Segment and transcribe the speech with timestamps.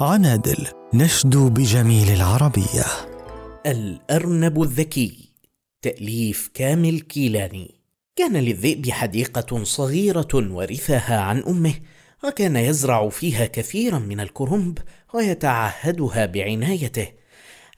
[0.00, 2.84] عنادل نشدو بجميل العربية.
[3.66, 5.28] الأرنب الذكي
[5.82, 7.74] تأليف كامل كيلاني.
[8.16, 11.74] كان للذئب حديقة صغيرة ورثها عن أمه
[12.24, 14.78] وكان يزرع فيها كثيرا من الكرنب
[15.14, 17.08] ويتعهدها بعنايته.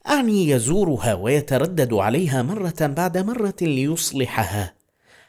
[0.07, 4.73] أعني يزورها ويتردد عليها مرة بعد مرة ليصلحها.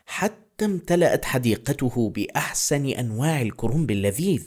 [0.06, 4.44] حتى امتلأت حديقته بأحسن أنواع الكرنب اللذيذ.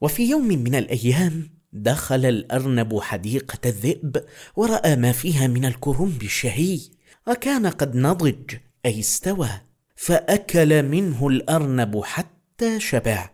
[0.00, 4.24] وفي يوم من الأيام دخل الأرنب حديقة الذئب
[4.56, 6.80] ورأى ما فيها من الكرنب الشهي
[7.28, 8.54] وكان قد نضج
[8.86, 9.50] أي استوى
[9.96, 13.30] فأكل منه الأرنب حتى شبع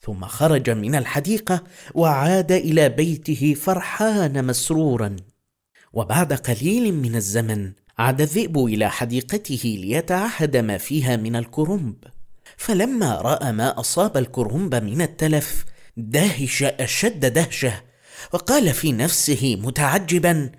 [0.00, 5.16] ثم خرج من الحديقة وعاد إلى بيته فرحان مسرورا.
[5.92, 11.94] وبعد قليل من الزمن عاد الذئب إلى حديقته ليتعهد ما فيها من الكرنب
[12.56, 15.64] فلما رأى ما أصاب الكرنب من التلف
[15.96, 17.82] دهش أشد دهشة.
[18.32, 20.52] وقال في نفسه متعجبا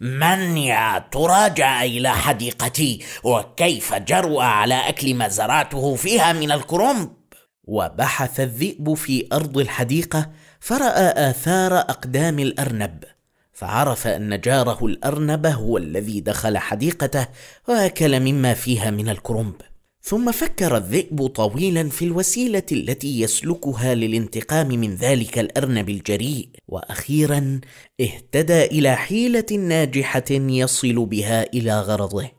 [0.00, 7.12] من يا ترى جاء إلى حديقتي؟ وكيف جرؤ على أكل ما زرعته فيها من الكرنب؟
[7.64, 10.30] وبحث الذئب في أرض الحديقة
[10.60, 13.04] فرأى آثار أقدام الأرنب.
[13.52, 17.26] فعرف أن جاره الأرنب هو الذي دخل حديقته
[17.68, 19.54] وأكل مما فيها من الكرنب.
[20.08, 26.48] ثم فكر الذئب طويلا في الوسيلة التي يسلكها للانتقام من ذلك الأرنب الجريء.
[26.68, 27.60] وأخيرا
[28.00, 32.30] اهتدى إلى حيلة ناجحة يصل بها إلى غرضه.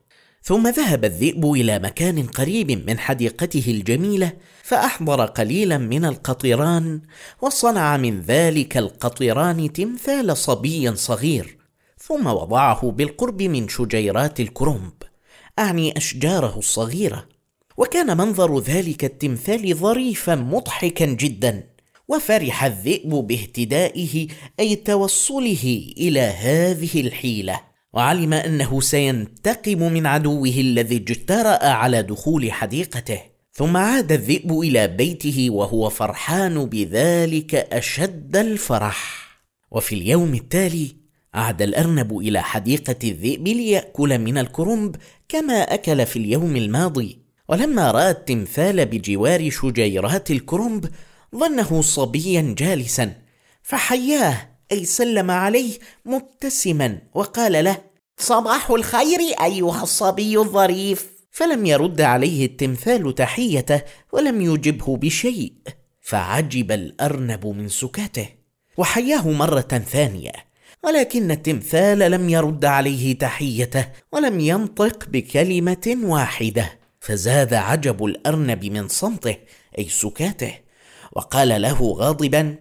[0.43, 4.31] ثم ذهب الذئب إلى مكان قريب من حديقته الجميلة
[4.63, 7.01] فأحضر قليلا من القطران
[7.41, 11.57] وصنع من ذلك القطران تمثال صبي صغير.
[11.97, 14.93] ثم وضعه بالقرب من شجيرات الكرنب.
[15.59, 17.36] أعني أشجاره الصغيرة.
[17.77, 21.63] وكان منظر ذلك التمثال ظريفا مضحكا جدا
[22.07, 24.27] وفرح الذئب باهتدائه
[24.59, 27.59] أي توصله إلى هذه الحيلة.
[27.93, 33.19] وعلم أنه سينتقم من عدوه الذي اجترأ على دخول حديقته.
[33.53, 39.27] ثم عاد الذئب إلى بيته وهو فرحان بذلك أشد الفرح.
[39.71, 40.95] وفي اليوم التالي
[41.33, 44.95] عاد الأرنب إلى حديقة الذئب ليأكل من الكرنب
[45.29, 47.26] كما أكل في اليوم الماضي.
[47.49, 50.89] ولما رأى التمثال بجوار شجيرات الكرنب
[51.35, 53.13] ظنه صبيا جالسا
[53.63, 55.73] فحياه أي سلم عليه
[56.05, 57.77] مبتسما وقال له
[58.17, 61.17] صباح الخير أيها الصبي الظريف.
[61.31, 63.81] فلم يرد عليه التمثال تحيته
[64.11, 65.53] ولم يجبه بشيء
[66.01, 68.29] فعجب الأرنب من سكاته
[68.77, 70.31] وحياه مرة ثانية
[70.83, 76.86] ولكن التمثال لم يرد عليه تحيته ولم ينطق بكلمة واحدة.
[77.07, 79.35] فزاد عجب الأرنب من صمته
[79.77, 80.53] أي سكاته.
[81.11, 82.55] وقال له غاضبا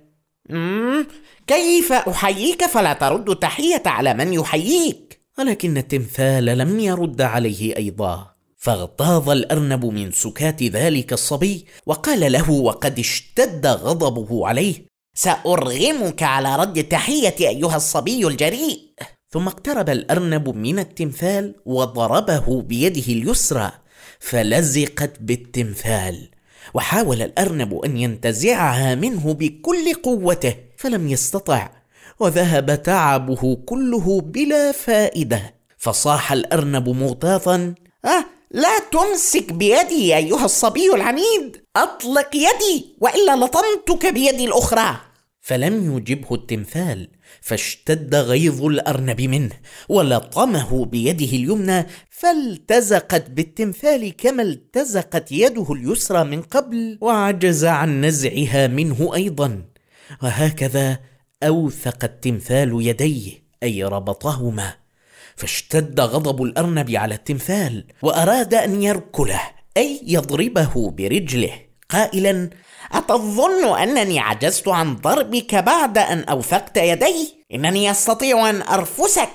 [1.46, 8.30] كيف أحييك فلا ترد التحية على من يحييك؟ ولكن التمثال لم يرد عليه أيضا.
[8.56, 14.74] فاغتاظ الأرنب من سكات ذلك الصبي وقال له وقد اشتد غضبه عليه
[15.14, 18.80] سأرغمك على رد التحية أيها الصبي الجريء.
[19.30, 23.72] ثم اقترب الأرنب من التمثال وضربه بيده اليسرى.
[24.20, 26.28] فلزقت بالتمثال
[26.74, 31.70] وحاول الأرنب أن ينتزعها منه بكل قوته فلم يستطع
[32.20, 35.54] وذهب تعبه كله بلا فائدة.
[35.78, 37.74] فصاح الأرنب مغتاظا
[38.04, 44.96] آه لا تمسك بيدي أيها الصبي العنيد أطلق يدي وإلا لطمتك بيدي الأخرى.
[45.46, 47.08] فلم يجبه التمثال
[47.40, 49.52] فاشتد غيظ الأرنب منه
[49.88, 59.14] ولطمه بيده اليمنى فالتزقت بالتمثال كما التزقت يده اليسرى من قبل وعجز عن نزعها منه
[59.14, 59.62] أيضا.
[60.22, 60.98] وهكذا
[61.42, 64.74] أوثق التمثال يديه أي ربطهما.
[65.36, 69.40] فاشتد غضب الأرنب على التمثال وأراد أن يركله
[69.76, 71.65] أي يضربه برجله.
[71.90, 72.50] قائلا
[72.92, 79.28] أتظن أنني عجزت عن ضربك بعد أن أوثقت يدي؟ إنني أستطيع أن أرفسك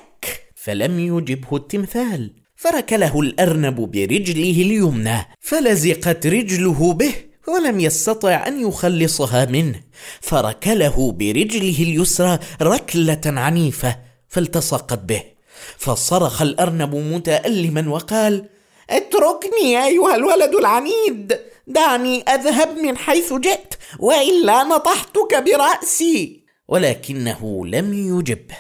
[0.56, 7.14] فلم يجبه التمثال فركله الأرنب برجله اليمنى فلزقت رجله به
[7.48, 9.82] ولم يستطع أن يخلصها منه
[10.22, 13.96] فركله برجله اليسرى ركلة عنيفة
[14.30, 15.24] فالتصقت به
[15.78, 18.46] فصرخ الأرنب متألما وقال
[18.90, 26.44] اتركني أيها الولد العنيد دعني أذهب من حيث جئت وإلا نطحتك برأسي.
[26.68, 28.58] ولكنه لم يجبه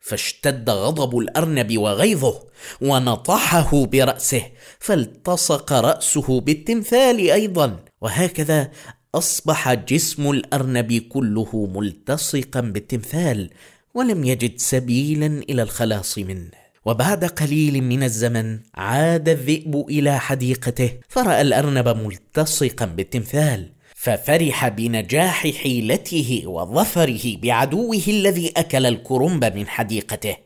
[0.00, 2.42] فاشتد غضب الأرنب وغيظه
[2.80, 4.42] ونطحه برأسه
[4.78, 7.84] فالتصق رأسه بالتمثال أيضا.
[8.00, 8.70] وهكذا
[9.14, 13.50] أصبح جسم الأرنب كله ملتصقا بالتمثال
[13.94, 16.59] ولم يجد سبيلا إلى الخلاص منه.
[16.84, 26.42] وبعد قليل من الزمن عاد الذئب إلى حديقته فرأى الأرنب ملتصقا بالتمثال ففرح بنجاح حيلته
[26.46, 30.36] وظفره بعدوه الذي أكل الكرنب من حديقته.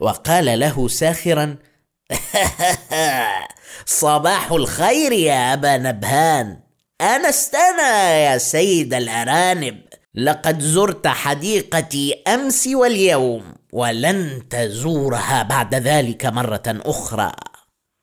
[0.00, 1.56] وقال له ساخرا
[3.86, 6.60] صباح الخير يا أبا نبهان
[7.00, 9.80] انستنا يا سيد الأرانب
[10.14, 13.59] لقد زرت حديقتي أمس واليوم.
[13.72, 17.32] ولن تزورها بعد ذلك مرة أخرى.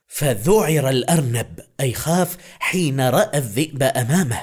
[0.07, 4.39] فذعر الأرنب أي خاف حين رأى الذئب أمامه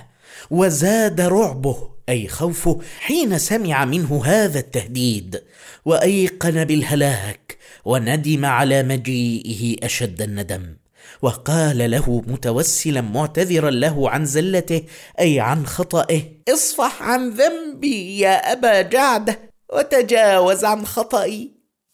[0.50, 5.42] وزاد رعبه أي خوفه حين سمع منه هذا التهديد.
[5.84, 10.76] وأيقن بالهلاك وندم على مجيئه أشد الندم.
[11.22, 14.82] وقال له متوسلا معتذرا له عن زلته
[15.20, 19.53] أي عن خطئه اصفح عن ذنبي يا أبا جعده.
[19.74, 21.50] وتجاوز عن خطئي.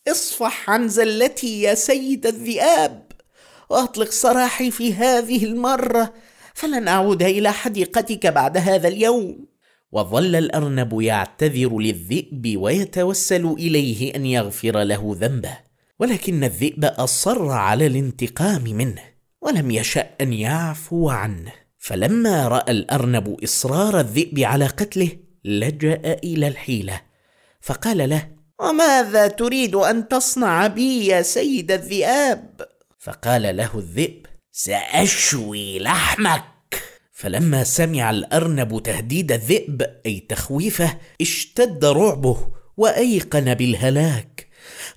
[0.09, 3.12] اصفح عن زلتي يا سيد الذئاب
[3.71, 6.12] وأطلق سراحي في هذه المرة
[6.55, 9.47] فلن أعود إلى حديقتك بعد هذا اليوم.
[9.93, 15.59] وظل الأرنب يعتذر للذئب ويتوسل إليه أن يغفر له ذنبه
[15.99, 19.03] ولكن الذئب أصر على الانتقام منه
[19.43, 21.53] ولم يشأ أن يعفو عنه.
[21.79, 25.11] فلما رأى الأرنب إصرار الذئب على قتله
[25.44, 27.10] لجأ إلى الحيلة.
[27.61, 28.29] فقال له
[28.61, 32.61] وماذا تريد أن تصنع بي يا سيد الذئاب؟
[32.99, 36.45] فقال له الذئب سأشوي لحمك.
[37.21, 44.49] فلما سمع الأرنب تهديد الذئب أي تخويفه اشتد رعبه وأيقن بالهلاك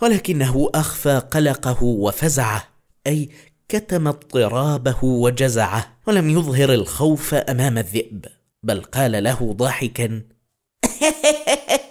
[0.02, 2.68] ولكنه أخفى قلقه وفزعه
[3.08, 3.30] أي
[3.70, 8.26] كتم اضطرابه وجزعه ولم يظهر الخوف أمام الذئب
[8.64, 10.22] بل قال له ضاحكا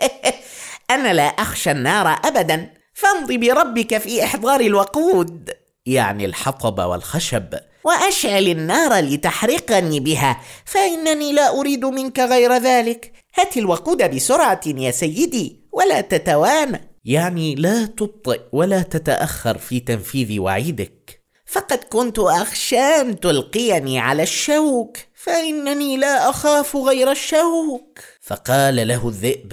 [0.95, 5.51] أنا لا أخشى النار ابدا فامض بربك في إحضار الوقود.
[5.87, 7.55] يعني الحطب والخشب.
[7.85, 13.13] وأشعل النار لتحرقني بها فإنني لا أريد منك غير ذلك.
[13.35, 21.23] هات الوقود بسرعة يا سيدي ولا تتوانى يعني لا تبطئ ولا تتأخر في تنفيذ وعيدك.
[21.47, 27.99] فقد كنت أخشى أن تلقيني على الشوك فإنني لا أخاف غير الشوك.
[28.21, 29.53] فقال له الذئب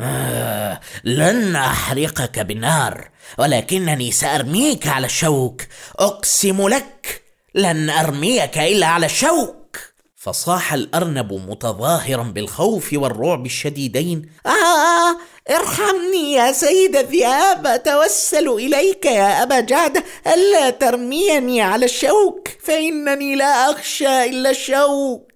[0.00, 5.62] آه لن أحرقك بالنار ولكنني سأرميك على الشوك.
[5.98, 7.22] أقسم لك
[7.54, 9.78] لن أرميك إلا على الشوك.
[10.16, 14.30] فصاح الأرنب متظاهرا بالخوف والرعب الشديدين.
[14.46, 15.16] آه
[15.56, 20.04] ارحمني يا سيد الذئاب أتوسل إليك يا أبا جعد.
[20.26, 25.32] ألا ترميني على الشوك؟ فإنني لا أخشى إلا الشوك.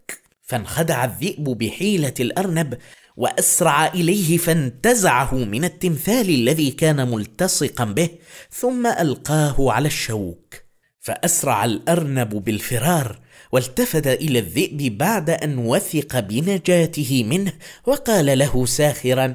[0.46, 2.78] فانخدع الذئب بحيلة الأرنب
[3.16, 8.08] وأسرع إليه فانتزعه من التمثال الذي كان ملتصقا به
[8.50, 10.54] ثم ألقاه على الشوك.
[11.00, 13.20] فأسرع الأرنب بالفرار
[13.52, 17.52] والتفت إلى الذئب بعد أن وثق بنجاته منه
[17.86, 19.34] وقال له ساخرا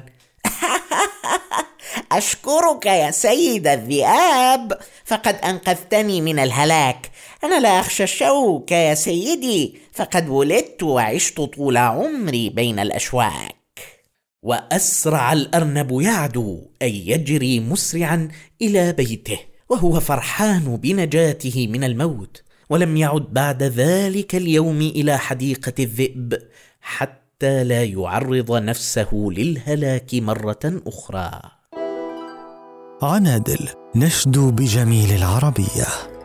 [2.12, 7.10] أشكرك يا سيد الذئاب فقد أنقذتني من الهلاك.
[7.44, 13.57] أنا لا أخشى الشوك يا سيدي فقد ولدت وعشت طول عمري بين الأشواك.
[14.42, 18.28] وأسرع الأرنب يعدو أي يجري مسرعا
[18.62, 26.38] إلى بيته وهو فرحان بنجاته من الموت ولم يعد بعد ذلك اليوم إلى حديقة الذئب
[26.80, 31.40] حتى لا يعرض نفسه للهلاك مرة أخرى.
[33.02, 36.17] عنادل نشدو بجميل العربية.